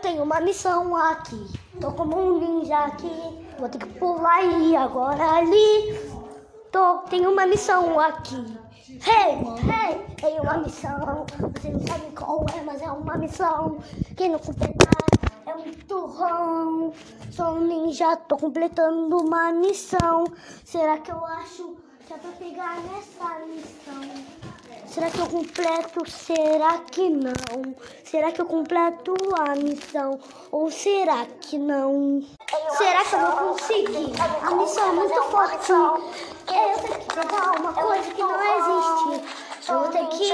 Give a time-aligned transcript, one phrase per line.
[0.00, 1.46] tenho uma missão aqui.
[1.80, 3.46] Tô como um ninja aqui.
[3.58, 5.98] Vou ter que pular e agora ali.
[6.72, 8.58] Tô, tenho uma missão aqui.
[8.88, 11.26] Hey, hey, tenho uma missão.
[11.54, 13.78] Você não sabe qual é, mas é uma missão.
[14.16, 14.90] Quem não completar
[15.46, 16.92] é um turrão.
[17.30, 20.24] Sou um ninja, tô completando uma missão.
[20.64, 21.76] Será que eu acho
[22.06, 23.39] que é pra pegar nessa?
[24.90, 26.10] Será que eu completo?
[26.10, 27.76] Será que não?
[28.02, 30.18] Será que eu completo a missão?
[30.50, 32.20] Ou será que não?
[32.76, 34.12] Será que eu vou conseguir?
[34.42, 35.70] A missão é muito forte.
[35.70, 36.02] Eu
[36.48, 39.70] tenho que provar uma coisa que não existe.
[39.70, 40.28] Eu vou ter que.